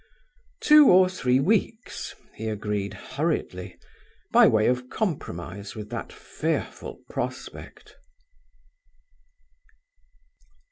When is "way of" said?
4.47-4.89